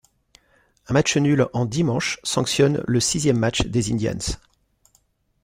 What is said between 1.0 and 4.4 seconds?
nul en dix manches sanctionne le sixième match des Indians.